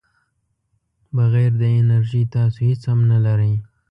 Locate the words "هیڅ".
2.69-2.81